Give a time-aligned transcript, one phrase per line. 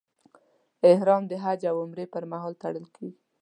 [0.91, 3.19] احرام د حج او عمرې پر مهال تړل کېږي.